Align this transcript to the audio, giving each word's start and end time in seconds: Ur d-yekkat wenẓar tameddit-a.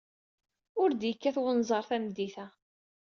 Ur 0.81 0.89
d-yekkat 0.93 1.37
wenẓar 1.43 1.83
tameddit-a. 1.89 2.45